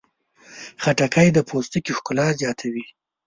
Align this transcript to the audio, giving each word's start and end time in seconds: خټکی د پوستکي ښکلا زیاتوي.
خټکی 0.83 1.27
د 1.33 1.37
پوستکي 1.49 1.91
ښکلا 1.97 2.27
زیاتوي. 2.41 2.85